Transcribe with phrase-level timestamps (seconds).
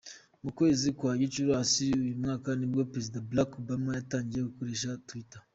[0.43, 5.41] Mu kwezi kwa Gicurasi uyu mwaka nibwo Perezida Barack Obama yatangiye gukoresha Twitter.